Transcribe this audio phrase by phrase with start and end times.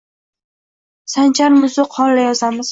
[1.15, 2.69] Sancharmizu qon-la yozamiz